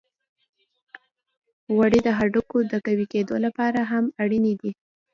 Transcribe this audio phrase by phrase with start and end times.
[1.73, 4.71] غوړې د هډوکو د قوی کیدو لپاره هم اړینې دي.